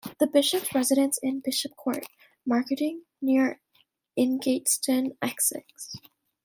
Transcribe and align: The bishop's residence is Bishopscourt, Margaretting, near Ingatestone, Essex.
The 0.19 0.25
bishop's 0.25 0.73
residence 0.73 1.19
is 1.21 1.33
Bishopscourt, 1.41 2.05
Margaretting, 2.43 3.03
near 3.21 3.61
Ingatestone, 4.17 5.15
Essex. 5.21 5.93